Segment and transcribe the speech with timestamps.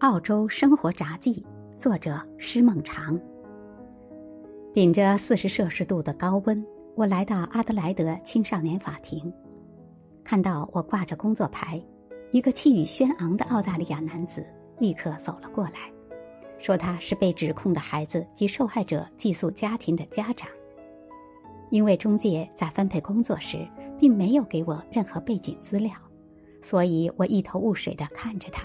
[0.00, 1.44] 澳洲生活札记》，
[1.76, 3.20] 作者施梦长。
[4.72, 6.64] 顶着四十摄氏度的高温，
[6.94, 9.32] 我来到阿德莱德青少年法庭，
[10.22, 11.82] 看到我挂着工作牌，
[12.30, 14.46] 一个气宇轩昂的澳大利亚男子
[14.78, 15.92] 立刻走了过来，
[16.60, 20.48] 说他是被指控的孩子及受害者寄宿家庭的家长。
[21.70, 23.66] 因为中介在分配工作时
[23.98, 25.92] 并没有给我任何背景资料，
[26.62, 28.62] 所以我一头雾水地看着他。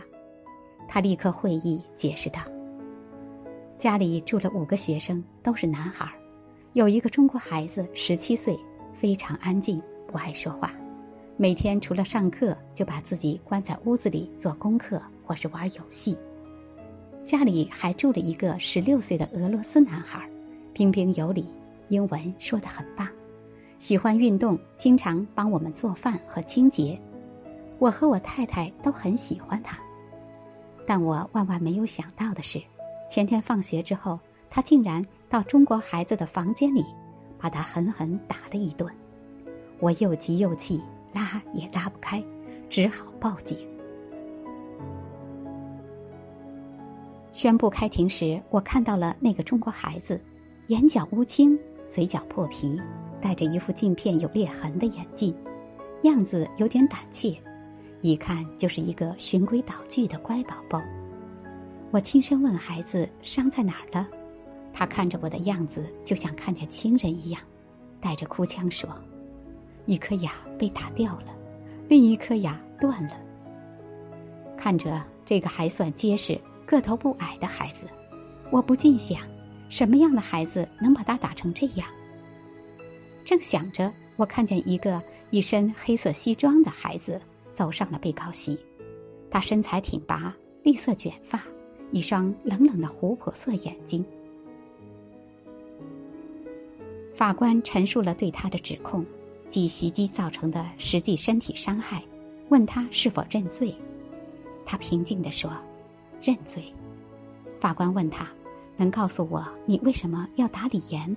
[0.87, 2.41] 他立刻会意解释道
[3.77, 6.09] ：“家里住了五个学生，都是男孩，
[6.73, 8.57] 有一个中国孩子十七岁，
[8.93, 10.71] 非常安静，不爱说话，
[11.37, 16.17] 每天除了上课就把自己关在屋子里做功课或是玩游戏。
[17.25, 20.27] 家里还住了一个十六岁的俄罗斯男孩，
[20.73, 21.45] 彬彬有礼。”
[21.89, 23.07] 英文说的很棒，
[23.77, 26.99] 喜欢运动，经常帮我们做饭和清洁。
[27.77, 29.77] 我和我太太都很喜欢他，
[30.85, 32.61] 但我万万没有想到的是，
[33.09, 36.85] 前天放学之后，他竟然到中国孩子的房间里，
[37.37, 38.91] 把他狠狠打了一顿。
[39.79, 40.81] 我又急又气，
[41.13, 42.23] 拉也拉不开，
[42.69, 43.57] 只好报警。
[47.31, 50.21] 宣布开庭时，我看到了那个中国孩子，
[50.67, 51.57] 眼角乌青。
[51.89, 52.81] 嘴角破皮，
[53.21, 55.31] 戴着一副镜片有裂痕的眼镜，
[56.05, 57.37] 样子有点胆怯，
[58.03, 60.81] 一看就是一个循规蹈矩的乖宝宝。
[61.89, 64.05] 我轻声问孩子伤在哪儿了，
[64.73, 67.41] 他看着我的样子就像看见亲人一样，
[68.01, 68.89] 带着哭腔说
[69.87, 71.27] ：“一颗牙被打掉了，
[71.87, 73.13] 另一颗牙断了。”
[74.59, 77.87] 看着这个还算结实、个头不矮的孩子，
[78.51, 79.21] 我不禁想。
[79.69, 81.87] 什么样的孩子能把他打成这样？
[83.23, 87.19] 正想着，我看见一个一身黑色西装的孩子
[87.53, 88.57] 走上了被告席。
[89.29, 91.43] 他身材挺拔，栗色卷发，
[91.91, 94.05] 一双冷冷的琥珀色眼睛。
[97.13, 99.05] 法官陈述了对他的指控，
[99.49, 102.03] 即袭击造成的实际身体伤害，
[102.49, 103.73] 问他是否认罪。
[104.65, 105.51] 他平静地说
[106.21, 106.63] ：“认罪。”
[107.61, 108.27] 法官问他。
[108.75, 111.15] 能告诉我你为什么要打李岩？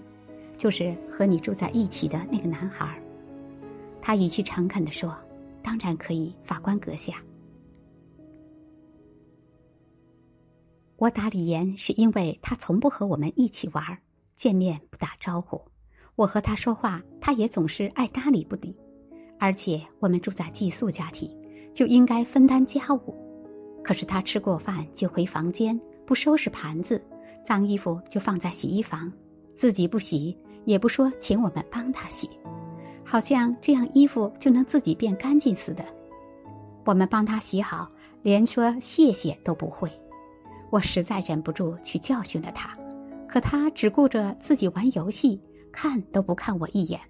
[0.58, 3.00] 就是和你住在一起的那个男孩。
[4.02, 5.16] 他语气诚恳地说
[5.66, 7.14] ：“当然可以，法官阁下。
[10.94, 13.84] 我打李岩是因为他从不和我们一起玩，
[14.36, 15.60] 见面不打招呼。
[16.14, 18.78] 我和他说话，他也总是爱搭理不理。
[19.40, 21.28] 而且我们住在寄宿家庭，
[21.74, 23.12] 就应该分担家务。
[23.82, 27.02] 可是他吃过饭就回房间，不收拾盘子。”
[27.44, 29.12] 脏衣服就放在洗衣房，
[29.56, 32.30] 自己不洗，也不说请我们帮他洗，
[33.08, 35.84] 好像这样衣服就能自己变干净似的。
[36.84, 37.88] 我们帮他洗好，
[38.22, 39.88] 连说谢谢都不会。
[40.70, 42.76] 我实在忍不住去教训了他，
[43.28, 45.40] 可他只顾着自己玩游戏，
[45.70, 47.00] 看都不看我一眼。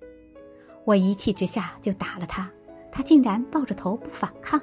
[0.85, 2.49] 我一气之下就打了他，
[2.93, 4.61] 他竟然抱着头不反抗，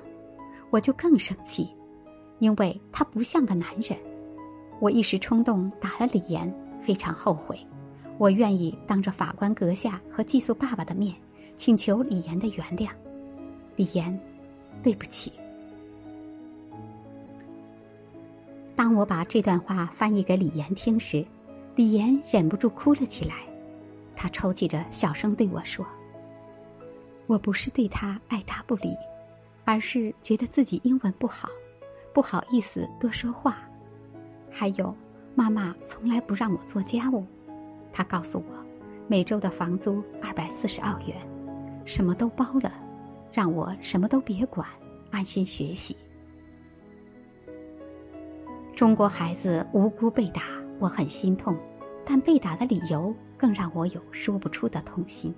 [0.69, 1.67] 我就更生气，
[2.37, 3.97] 因为他不像个男人。
[4.79, 7.59] 我一时冲动打了李岩，非常后悔。
[8.19, 11.15] 我愿意当着法官阁下和寄宿爸爸的面，
[11.57, 12.89] 请求李岩的原谅。
[13.75, 14.19] 李岩，
[14.81, 15.31] 对不起。
[18.75, 21.25] 当我把这段话翻译给李岩听时，
[21.75, 23.35] 李岩忍不住哭了起来。
[24.15, 25.85] 他抽泣着，小声对我说
[27.27, 28.95] ：“我不是对他爱答不理，
[29.63, 31.49] 而是觉得自己英文不好，
[32.13, 33.57] 不好意思多说话。”
[34.51, 34.95] 还有，
[35.33, 37.25] 妈妈从来不让我做家务。
[37.91, 38.65] 她告诉我，
[39.07, 41.15] 每周的房租二百四十澳元，
[41.85, 42.71] 什么都包了，
[43.31, 44.67] 让我什么都别管，
[45.11, 45.95] 安心学习。
[48.75, 50.43] 中国孩子无辜被打，
[50.79, 51.55] 我很心痛，
[52.05, 55.33] 但被打的理由更让我有说不出的痛心。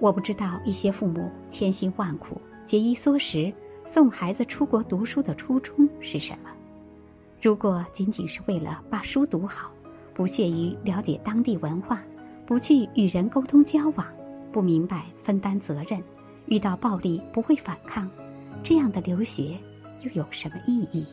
[0.00, 3.52] 我不知道一些父母千辛万苦、节衣缩食
[3.86, 6.50] 送孩子出国读书的初衷是什么。
[7.40, 9.70] 如果仅仅是为了把书读好，
[10.12, 12.02] 不屑于了解当地文化，
[12.44, 14.06] 不去与人沟通交往，
[14.54, 16.00] 不明白分担责任，
[16.46, 18.08] 遇到暴力不会反抗，
[18.62, 19.58] 这样的留学
[20.02, 21.04] 又有什么意义？